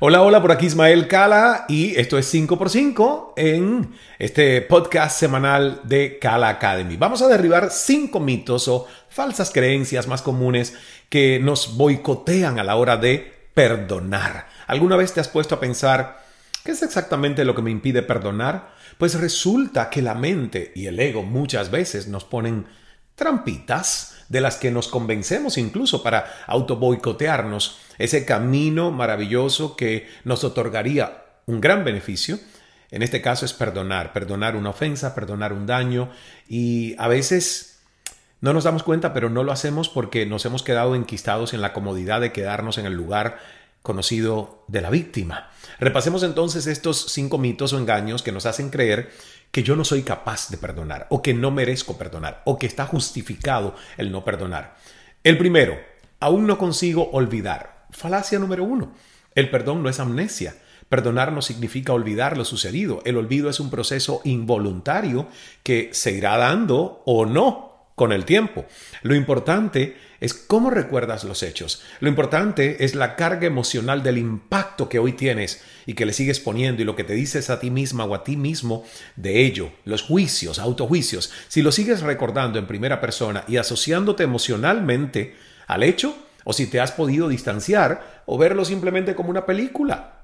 Hola, 0.00 0.22
hola, 0.22 0.40
por 0.40 0.52
aquí 0.52 0.66
Ismael 0.66 1.08
Cala 1.08 1.64
y 1.66 1.98
esto 1.98 2.18
es 2.18 2.32
5x5 2.32 3.32
en 3.34 3.96
este 4.20 4.62
podcast 4.62 5.18
semanal 5.18 5.80
de 5.82 6.20
Cala 6.20 6.50
Academy. 6.50 6.96
Vamos 6.96 7.20
a 7.20 7.26
derribar 7.26 7.72
cinco 7.72 8.20
mitos 8.20 8.68
o 8.68 8.86
falsas 9.08 9.50
creencias 9.50 10.06
más 10.06 10.22
comunes 10.22 10.76
que 11.08 11.40
nos 11.40 11.76
boicotean 11.76 12.60
a 12.60 12.62
la 12.62 12.76
hora 12.76 12.96
de 12.96 13.48
perdonar. 13.54 14.46
¿Alguna 14.68 14.94
vez 14.94 15.12
te 15.14 15.18
has 15.18 15.26
puesto 15.26 15.56
a 15.56 15.60
pensar 15.60 16.24
qué 16.62 16.70
es 16.70 16.82
exactamente 16.84 17.44
lo 17.44 17.56
que 17.56 17.62
me 17.62 17.72
impide 17.72 18.02
perdonar? 18.02 18.70
Pues 18.98 19.20
resulta 19.20 19.90
que 19.90 20.00
la 20.00 20.14
mente 20.14 20.70
y 20.76 20.86
el 20.86 21.00
ego 21.00 21.24
muchas 21.24 21.72
veces 21.72 22.06
nos 22.06 22.22
ponen 22.24 22.66
trampitas 23.16 24.17
de 24.28 24.40
las 24.40 24.56
que 24.56 24.70
nos 24.70 24.88
convencemos 24.88 25.58
incluso 25.58 26.02
para 26.02 26.26
autoboicotearnos 26.46 27.78
ese 27.98 28.24
camino 28.24 28.90
maravilloso 28.90 29.76
que 29.76 30.08
nos 30.24 30.44
otorgaría 30.44 31.24
un 31.46 31.60
gran 31.60 31.84
beneficio. 31.84 32.38
En 32.90 33.02
este 33.02 33.20
caso 33.20 33.44
es 33.44 33.52
perdonar, 33.52 34.12
perdonar 34.12 34.56
una 34.56 34.70
ofensa, 34.70 35.14
perdonar 35.14 35.52
un 35.52 35.66
daño 35.66 36.10
y 36.48 36.94
a 36.98 37.08
veces 37.08 37.80
no 38.40 38.52
nos 38.52 38.64
damos 38.64 38.82
cuenta, 38.82 39.12
pero 39.12 39.30
no 39.30 39.42
lo 39.42 39.52
hacemos 39.52 39.88
porque 39.88 40.24
nos 40.24 40.44
hemos 40.44 40.62
quedado 40.62 40.94
enquistados 40.94 41.54
en 41.54 41.60
la 41.60 41.72
comodidad 41.72 42.20
de 42.20 42.32
quedarnos 42.32 42.78
en 42.78 42.86
el 42.86 42.94
lugar 42.94 43.38
conocido 43.82 44.64
de 44.68 44.80
la 44.80 44.90
víctima. 44.90 45.50
Repasemos 45.78 46.22
entonces 46.22 46.66
estos 46.66 47.06
cinco 47.12 47.38
mitos 47.38 47.72
o 47.72 47.78
engaños 47.78 48.22
que 48.22 48.32
nos 48.32 48.46
hacen 48.46 48.70
creer 48.70 49.10
que 49.50 49.62
yo 49.62 49.76
no 49.76 49.84
soy 49.84 50.02
capaz 50.02 50.50
de 50.50 50.58
perdonar 50.58 51.06
o 51.10 51.22
que 51.22 51.34
no 51.34 51.50
merezco 51.50 51.96
perdonar 51.96 52.42
o 52.44 52.58
que 52.58 52.66
está 52.66 52.86
justificado 52.86 53.74
el 53.96 54.12
no 54.12 54.24
perdonar. 54.24 54.76
El 55.24 55.38
primero, 55.38 55.78
aún 56.20 56.46
no 56.46 56.58
consigo 56.58 57.10
olvidar. 57.12 57.86
Falacia 57.90 58.38
número 58.38 58.64
uno. 58.64 58.92
El 59.34 59.50
perdón 59.50 59.82
no 59.82 59.88
es 59.88 60.00
amnesia. 60.00 60.56
Perdonar 60.88 61.32
no 61.32 61.42
significa 61.42 61.92
olvidar 61.92 62.36
lo 62.36 62.44
sucedido. 62.44 63.02
El 63.04 63.16
olvido 63.16 63.50
es 63.50 63.60
un 63.60 63.70
proceso 63.70 64.20
involuntario 64.24 65.28
que 65.62 65.90
se 65.92 66.12
irá 66.12 66.36
dando 66.38 67.02
o 67.04 67.26
no 67.26 67.67
con 67.98 68.12
el 68.12 68.24
tiempo. 68.24 68.64
Lo 69.02 69.14
importante 69.14 69.98
es 70.20 70.32
cómo 70.32 70.70
recuerdas 70.70 71.24
los 71.24 71.42
hechos. 71.42 71.82
Lo 72.00 72.08
importante 72.08 72.84
es 72.84 72.94
la 72.94 73.16
carga 73.16 73.46
emocional 73.46 74.02
del 74.02 74.16
impacto 74.16 74.88
que 74.88 74.98
hoy 74.98 75.12
tienes 75.12 75.62
y 75.84 75.92
que 75.92 76.06
le 76.06 76.14
sigues 76.14 76.40
poniendo 76.40 76.80
y 76.80 76.86
lo 76.86 76.96
que 76.96 77.04
te 77.04 77.12
dices 77.12 77.50
a 77.50 77.60
ti 77.60 77.70
misma 77.70 78.04
o 78.04 78.14
a 78.14 78.24
ti 78.24 78.36
mismo 78.36 78.84
de 79.16 79.44
ello. 79.44 79.70
Los 79.84 80.02
juicios, 80.02 80.58
autojuicios. 80.58 81.30
Si 81.48 81.60
lo 81.60 81.72
sigues 81.72 82.00
recordando 82.00 82.58
en 82.58 82.66
primera 82.66 83.00
persona 83.00 83.44
y 83.46 83.58
asociándote 83.58 84.24
emocionalmente 84.24 85.36
al 85.66 85.82
hecho, 85.82 86.16
o 86.44 86.54
si 86.54 86.66
te 86.66 86.80
has 86.80 86.92
podido 86.92 87.28
distanciar 87.28 88.22
o 88.24 88.38
verlo 88.38 88.64
simplemente 88.64 89.14
como 89.14 89.28
una 89.28 89.44
película. 89.44 90.14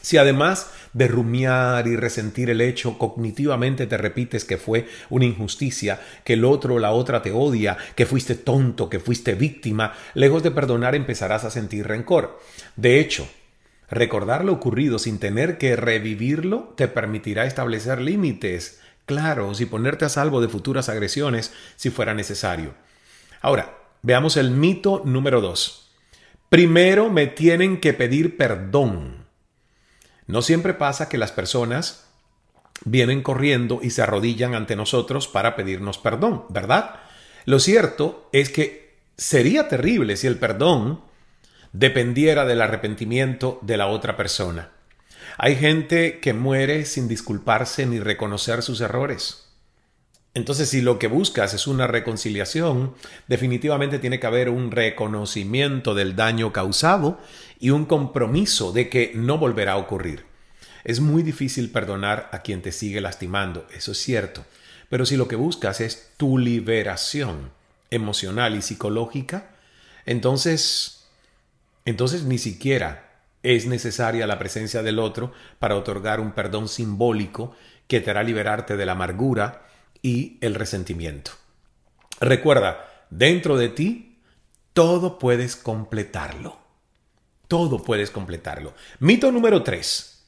Si 0.00 0.16
además 0.16 0.70
de 0.96 1.08
rumiar 1.08 1.86
y 1.86 1.94
resentir 1.94 2.48
el 2.48 2.62
hecho, 2.62 2.96
cognitivamente 2.96 3.86
te 3.86 3.98
repites 3.98 4.46
que 4.46 4.56
fue 4.56 4.88
una 5.10 5.26
injusticia, 5.26 6.00
que 6.24 6.32
el 6.32 6.44
otro 6.46 6.76
o 6.76 6.78
la 6.78 6.92
otra 6.92 7.20
te 7.20 7.32
odia, 7.32 7.76
que 7.94 8.06
fuiste 8.06 8.34
tonto, 8.34 8.88
que 8.88 8.98
fuiste 8.98 9.34
víctima, 9.34 9.92
lejos 10.14 10.42
de 10.42 10.52
perdonar 10.52 10.94
empezarás 10.94 11.44
a 11.44 11.50
sentir 11.50 11.86
rencor. 11.86 12.40
De 12.76 12.98
hecho, 12.98 13.28
recordar 13.90 14.42
lo 14.42 14.54
ocurrido 14.54 14.98
sin 14.98 15.18
tener 15.18 15.58
que 15.58 15.76
revivirlo 15.76 16.72
te 16.78 16.88
permitirá 16.88 17.44
establecer 17.44 18.00
límites 18.00 18.80
claros 19.04 19.60
y 19.60 19.66
ponerte 19.66 20.06
a 20.06 20.08
salvo 20.08 20.40
de 20.40 20.48
futuras 20.48 20.88
agresiones 20.88 21.52
si 21.76 21.90
fuera 21.90 22.14
necesario. 22.14 22.72
Ahora, 23.42 23.76
veamos 24.00 24.38
el 24.38 24.50
mito 24.50 25.02
número 25.04 25.42
dos. 25.42 25.90
Primero 26.48 27.10
me 27.10 27.26
tienen 27.26 27.80
que 27.80 27.92
pedir 27.92 28.38
perdón 28.38 29.25
no 30.26 30.42
siempre 30.42 30.74
pasa 30.74 31.08
que 31.08 31.18
las 31.18 31.32
personas 31.32 32.06
vienen 32.84 33.22
corriendo 33.22 33.80
y 33.82 33.90
se 33.90 34.02
arrodillan 34.02 34.54
ante 34.54 34.76
nosotros 34.76 35.28
para 35.28 35.56
pedirnos 35.56 35.98
perdón, 35.98 36.44
¿verdad? 36.48 36.96
Lo 37.44 37.58
cierto 37.60 38.28
es 38.32 38.50
que 38.50 38.96
sería 39.16 39.68
terrible 39.68 40.16
si 40.16 40.26
el 40.26 40.36
perdón 40.36 41.00
dependiera 41.72 42.44
del 42.44 42.60
arrepentimiento 42.60 43.58
de 43.62 43.76
la 43.76 43.86
otra 43.86 44.16
persona. 44.16 44.70
Hay 45.38 45.56
gente 45.56 46.20
que 46.20 46.32
muere 46.32 46.84
sin 46.84 47.08
disculparse 47.08 47.86
ni 47.86 48.00
reconocer 48.00 48.62
sus 48.62 48.80
errores. 48.80 49.45
Entonces, 50.36 50.68
si 50.68 50.82
lo 50.82 50.98
que 50.98 51.06
buscas 51.06 51.54
es 51.54 51.66
una 51.66 51.86
reconciliación, 51.86 52.94
definitivamente 53.26 53.98
tiene 53.98 54.20
que 54.20 54.26
haber 54.26 54.50
un 54.50 54.70
reconocimiento 54.70 55.94
del 55.94 56.14
daño 56.14 56.52
causado 56.52 57.18
y 57.58 57.70
un 57.70 57.86
compromiso 57.86 58.70
de 58.70 58.90
que 58.90 59.12
no 59.14 59.38
volverá 59.38 59.72
a 59.72 59.76
ocurrir. 59.78 60.26
Es 60.84 61.00
muy 61.00 61.22
difícil 61.22 61.70
perdonar 61.70 62.28
a 62.32 62.42
quien 62.42 62.60
te 62.60 62.70
sigue 62.70 63.00
lastimando, 63.00 63.66
eso 63.74 63.92
es 63.92 63.98
cierto, 63.98 64.44
pero 64.90 65.06
si 65.06 65.16
lo 65.16 65.26
que 65.26 65.36
buscas 65.36 65.80
es 65.80 66.12
tu 66.18 66.36
liberación 66.36 67.50
emocional 67.90 68.56
y 68.56 68.60
psicológica, 68.60 69.52
entonces, 70.04 71.06
entonces 71.86 72.24
ni 72.24 72.36
siquiera 72.36 73.22
es 73.42 73.64
necesaria 73.64 74.26
la 74.26 74.38
presencia 74.38 74.82
del 74.82 74.98
otro 74.98 75.32
para 75.58 75.76
otorgar 75.76 76.20
un 76.20 76.32
perdón 76.32 76.68
simbólico 76.68 77.56
que 77.88 78.02
te 78.02 78.10
hará 78.10 78.22
liberarte 78.22 78.76
de 78.76 78.84
la 78.84 78.92
amargura, 78.92 79.62
y 80.02 80.38
el 80.40 80.54
resentimiento. 80.54 81.32
Recuerda, 82.20 83.06
dentro 83.10 83.56
de 83.56 83.68
ti, 83.68 84.20
todo 84.72 85.18
puedes 85.18 85.56
completarlo. 85.56 86.58
Todo 87.48 87.82
puedes 87.82 88.10
completarlo. 88.10 88.74
Mito 88.98 89.30
número 89.30 89.62
3. 89.62 90.24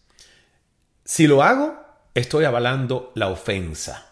Si 1.05 1.27
lo 1.27 1.43
hago, 1.43 1.79
estoy 2.15 2.45
avalando 2.45 3.13
la 3.15 3.29
ofensa. 3.29 4.07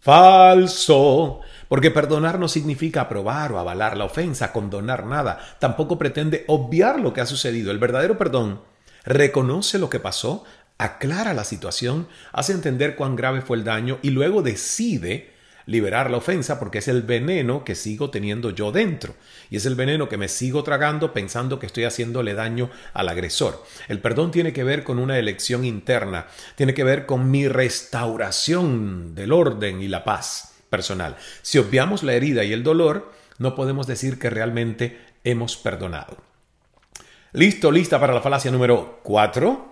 Falso. 0.00 1.40
Porque 1.68 1.90
perdonar 1.90 2.38
no 2.38 2.48
significa 2.48 3.02
aprobar 3.02 3.52
o 3.52 3.58
avalar 3.58 3.96
la 3.96 4.06
ofensa, 4.06 4.52
condonar 4.52 5.06
nada. 5.06 5.38
Tampoco 5.60 5.98
pretende 5.98 6.44
obviar 6.48 6.98
lo 6.98 7.12
que 7.12 7.20
ha 7.20 7.26
sucedido. 7.26 7.70
El 7.70 7.78
verdadero 7.78 8.16
perdón 8.18 8.62
reconoce 9.04 9.78
lo 9.78 9.88
que 9.88 10.00
pasó, 10.00 10.44
aclara 10.80 11.34
la 11.34 11.44
situación, 11.44 12.08
hace 12.32 12.52
entender 12.52 12.96
cuán 12.96 13.14
grave 13.14 13.42
fue 13.42 13.58
el 13.58 13.64
daño 13.64 13.98
y 14.00 14.10
luego 14.10 14.40
decide 14.40 15.30
liberar 15.66 16.10
la 16.10 16.16
ofensa 16.16 16.58
porque 16.58 16.78
es 16.78 16.88
el 16.88 17.02
veneno 17.02 17.64
que 17.64 17.74
sigo 17.74 18.08
teniendo 18.08 18.48
yo 18.48 18.72
dentro 18.72 19.14
y 19.50 19.56
es 19.56 19.66
el 19.66 19.74
veneno 19.74 20.08
que 20.08 20.16
me 20.16 20.26
sigo 20.26 20.64
tragando 20.64 21.12
pensando 21.12 21.58
que 21.58 21.66
estoy 21.66 21.84
haciéndole 21.84 22.32
daño 22.32 22.70
al 22.94 23.10
agresor. 23.10 23.62
El 23.88 24.00
perdón 24.00 24.30
tiene 24.30 24.54
que 24.54 24.64
ver 24.64 24.82
con 24.82 24.98
una 24.98 25.18
elección 25.18 25.66
interna, 25.66 26.28
tiene 26.56 26.72
que 26.72 26.82
ver 26.82 27.04
con 27.04 27.30
mi 27.30 27.46
restauración 27.46 29.14
del 29.14 29.32
orden 29.32 29.82
y 29.82 29.88
la 29.88 30.02
paz 30.02 30.54
personal. 30.70 31.16
Si 31.42 31.58
obviamos 31.58 32.02
la 32.02 32.14
herida 32.14 32.42
y 32.42 32.54
el 32.54 32.62
dolor, 32.62 33.12
no 33.36 33.54
podemos 33.54 33.86
decir 33.86 34.18
que 34.18 34.30
realmente 34.30 34.98
hemos 35.24 35.58
perdonado. 35.58 36.16
Listo, 37.32 37.70
lista 37.70 38.00
para 38.00 38.14
la 38.14 38.22
falacia 38.22 38.50
número 38.50 39.00
4 39.02 39.69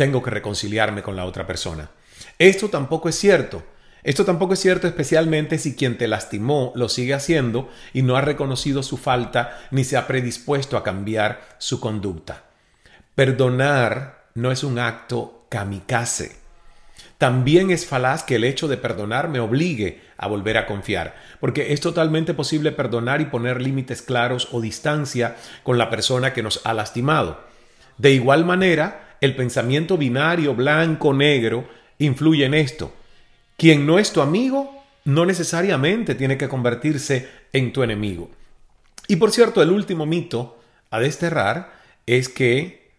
tengo 0.00 0.22
que 0.22 0.30
reconciliarme 0.30 1.02
con 1.02 1.14
la 1.14 1.26
otra 1.26 1.46
persona. 1.46 1.90
Esto 2.38 2.70
tampoco 2.70 3.10
es 3.10 3.16
cierto. 3.16 3.62
Esto 4.02 4.24
tampoco 4.24 4.54
es 4.54 4.58
cierto 4.58 4.86
especialmente 4.86 5.58
si 5.58 5.76
quien 5.76 5.98
te 5.98 6.08
lastimó 6.08 6.72
lo 6.74 6.88
sigue 6.88 7.12
haciendo 7.12 7.68
y 7.92 8.00
no 8.00 8.16
ha 8.16 8.22
reconocido 8.22 8.82
su 8.82 8.96
falta 8.96 9.58
ni 9.70 9.84
se 9.84 9.98
ha 9.98 10.06
predispuesto 10.06 10.78
a 10.78 10.82
cambiar 10.82 11.42
su 11.58 11.80
conducta. 11.80 12.44
Perdonar 13.14 14.24
no 14.34 14.50
es 14.50 14.64
un 14.64 14.78
acto 14.78 15.44
kamikaze. 15.50 16.34
También 17.18 17.70
es 17.70 17.84
falaz 17.84 18.22
que 18.22 18.36
el 18.36 18.44
hecho 18.44 18.68
de 18.68 18.78
perdonar 18.78 19.28
me 19.28 19.40
obligue 19.40 20.00
a 20.16 20.28
volver 20.28 20.56
a 20.56 20.64
confiar, 20.64 21.14
porque 21.40 21.74
es 21.74 21.82
totalmente 21.82 22.32
posible 22.32 22.72
perdonar 22.72 23.20
y 23.20 23.26
poner 23.26 23.60
límites 23.60 24.00
claros 24.00 24.48
o 24.52 24.62
distancia 24.62 25.36
con 25.62 25.76
la 25.76 25.90
persona 25.90 26.32
que 26.32 26.42
nos 26.42 26.62
ha 26.64 26.72
lastimado. 26.72 27.50
De 27.98 28.12
igual 28.12 28.46
manera, 28.46 29.09
el 29.20 29.36
pensamiento 29.36 29.96
binario 29.96 30.54
blanco-negro 30.54 31.68
influye 31.98 32.44
en 32.44 32.54
esto. 32.54 32.92
Quien 33.56 33.86
no 33.86 33.98
es 33.98 34.12
tu 34.12 34.22
amigo 34.22 34.82
no 35.04 35.26
necesariamente 35.26 36.14
tiene 36.14 36.38
que 36.38 36.48
convertirse 36.48 37.28
en 37.52 37.72
tu 37.72 37.82
enemigo. 37.82 38.30
Y 39.08 39.16
por 39.16 39.30
cierto, 39.30 39.62
el 39.62 39.70
último 39.70 40.06
mito 40.06 40.60
a 40.90 41.00
desterrar 41.00 41.72
es 42.06 42.28
que 42.28 42.90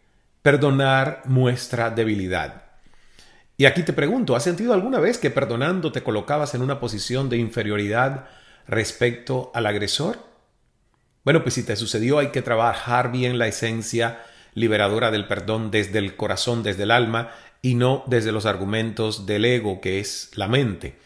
perdonar 0.42 1.22
muestra 1.26 1.90
debilidad. 1.90 2.64
Y 3.58 3.66
aquí 3.66 3.84
te 3.84 3.94
pregunto, 3.94 4.36
¿has 4.36 4.44
sentido 4.44 4.74
alguna 4.74 5.00
vez 5.00 5.18
que 5.18 5.30
perdonando 5.30 5.92
te 5.92 6.04
colocabas 6.04 6.56
en 6.56 6.62
una 6.62 6.80
posición 6.80 7.30
de 7.30 7.38
inferioridad 7.38 8.28
respecto 8.68 9.52
al 9.54 9.68
agresor? 9.68 10.18
Bueno, 11.24 11.44
pues 11.44 11.54
si 11.54 11.64
te 11.64 11.76
sucedió 11.76 12.18
hay 12.18 12.30
que 12.30 12.42
trabajar 12.42 13.12
bien 13.12 13.38
la 13.38 13.48
esencia 13.48 14.20
liberadora 14.54 15.12
del 15.12 15.28
perdón 15.28 15.72
desde 15.72 16.00
el 16.00 16.16
corazón, 16.16 16.64
desde 16.64 16.84
el 16.84 16.92
alma 16.92 17.32
y 17.62 17.76
no 17.76 18.04
desde 18.08 18.32
los 18.32 18.46
argumentos 18.46 19.26
del 19.26 19.46
ego 19.46 19.82
que 19.82 20.00
es 20.00 20.32
la 20.36 20.48
mente, 20.48 20.98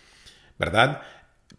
¿verdad? 0.57 1.01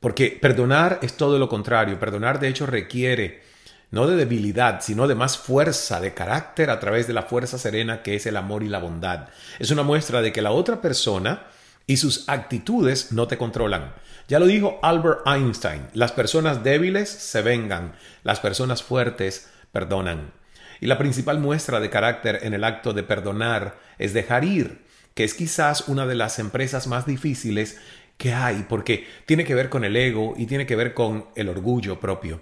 Porque 0.01 0.39
perdonar 0.41 0.99
es 1.03 1.17
todo 1.17 1.39
lo 1.39 1.49
contrario, 1.49 1.99
perdonar 1.99 2.41
de 2.41 2.49
hecho 2.49 2.67
requiere 2.67 3.43
no 3.91 4.07
de 4.07 4.17
debilidad, 4.17 4.81
sino 4.83 5.07
de 5.07 5.15
más 5.15 5.39
fuerza 5.39 6.01
de 6.01 6.13
carácter 6.13 6.71
a 6.71 6.81
través 6.81 7.07
de 7.07 7.13
la 7.13 7.23
fuerza 7.23 7.59
serena 7.59 8.03
que 8.03 8.17
es 8.17 8.27
el 8.27 8.37
amor 8.37 8.63
y 8.63 8.69
la 8.69 8.79
bondad. 8.79 9.29
Es 9.59 9.71
una 9.71 9.85
muestra 9.85 10.23
de 10.23 10.33
que 10.33 10.43
la 10.43 10.51
otra 10.51 10.81
persona 10.81 11.45
y 11.87 11.99
sus 11.99 12.29
actitudes 12.29 13.13
no 13.13 13.29
te 13.29 13.39
controlan. 13.39 13.95
Ya 14.29 14.41
lo 14.41 14.47
dijo 14.47 14.81
Albert 14.83 15.21
Einstein, 15.27 15.87
las 15.95 16.11
personas 16.13 16.65
débiles 16.65 17.09
se 17.09 17.43
vengan, 17.43 17.95
las 18.25 18.41
personas 18.41 18.83
fuertes 18.83 19.49
perdonan. 19.71 20.33
Y 20.81 20.87
la 20.87 20.99
principal 20.99 21.39
muestra 21.39 21.81
de 21.81 21.91
carácter 21.91 22.41
en 22.43 22.55
el 22.55 22.65
acto 22.65 22.93
de 22.93 23.03
perdonar 23.03 23.79
es 23.99 24.13
dejar 24.13 24.45
ir, 24.45 24.85
que 25.15 25.25
es 25.25 25.35
quizás 25.35 25.89
una 25.89 26.07
de 26.07 26.15
las 26.15 26.39
empresas 26.39 26.87
más 26.87 27.07
difíciles 27.07 27.79
que 28.19 28.33
hay, 28.33 28.65
porque 28.69 29.07
tiene 29.27 29.45
que 29.45 29.55
ver 29.55 29.69
con 29.69 29.85
el 29.85 29.97
ego 29.97 30.35
y 30.37 30.47
tiene 30.47 30.67
que 30.67 30.77
ver 30.77 30.95
con 30.95 31.27
el 31.35 31.49
orgullo 31.49 32.01
propio. 32.01 32.41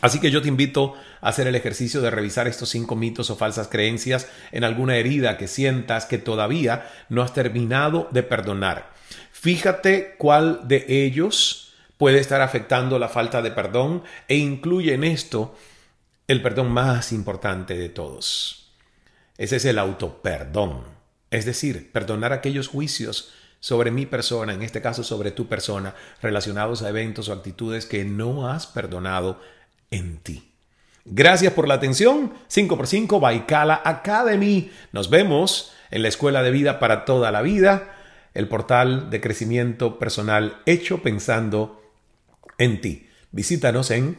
Así 0.00 0.20
que 0.20 0.30
yo 0.30 0.42
te 0.42 0.48
invito 0.48 0.94
a 1.20 1.28
hacer 1.28 1.46
el 1.46 1.54
ejercicio 1.54 2.02
de 2.02 2.10
revisar 2.10 2.46
estos 2.46 2.68
cinco 2.68 2.96
mitos 2.96 3.30
o 3.30 3.36
falsas 3.36 3.68
creencias 3.68 4.28
en 4.52 4.62
alguna 4.64 4.96
herida 4.96 5.38
que 5.38 5.48
sientas 5.48 6.04
que 6.04 6.18
todavía 6.18 6.86
no 7.08 7.22
has 7.22 7.32
terminado 7.32 8.08
de 8.10 8.22
perdonar. 8.22 8.92
Fíjate 9.32 10.14
cuál 10.18 10.68
de 10.68 10.84
ellos 10.88 11.72
puede 11.96 12.18
estar 12.18 12.42
afectando 12.42 12.98
la 12.98 13.08
falta 13.08 13.40
de 13.40 13.50
perdón 13.50 14.02
e 14.28 14.36
incluye 14.36 14.92
en 14.92 15.04
esto 15.04 15.56
el 16.28 16.42
perdón 16.42 16.70
más 16.70 17.12
importante 17.12 17.76
de 17.76 17.88
todos. 17.88 18.72
Ese 19.38 19.56
es 19.56 19.64
el 19.64 19.78
autoperdón. 19.78 20.84
Es 21.30 21.44
decir, 21.44 21.92
perdonar 21.92 22.32
aquellos 22.32 22.68
juicios 22.68 23.32
sobre 23.60 23.90
mi 23.90 24.06
persona, 24.06 24.54
en 24.54 24.62
este 24.62 24.80
caso 24.80 25.04
sobre 25.04 25.30
tu 25.30 25.46
persona, 25.46 25.94
relacionados 26.22 26.82
a 26.82 26.88
eventos 26.88 27.28
o 27.28 27.32
actitudes 27.32 27.86
que 27.86 28.04
no 28.04 28.48
has 28.48 28.66
perdonado 28.66 29.40
en 29.90 30.18
ti. 30.18 30.52
Gracias 31.04 31.52
por 31.52 31.68
la 31.68 31.74
atención. 31.74 32.32
5x5 32.48 33.20
Baikala 33.20 33.80
Academy. 33.84 34.70
Nos 34.92 35.10
vemos 35.10 35.72
en 35.90 36.02
la 36.02 36.08
Escuela 36.08 36.42
de 36.42 36.50
Vida 36.50 36.80
para 36.80 37.04
toda 37.04 37.30
la 37.30 37.42
vida, 37.42 37.94
el 38.34 38.48
portal 38.48 39.10
de 39.10 39.20
crecimiento 39.20 39.98
personal 39.98 40.60
hecho 40.66 41.02
pensando 41.02 41.80
en 42.58 42.80
ti. 42.80 43.08
Visítanos 43.30 43.90
en 43.92 44.18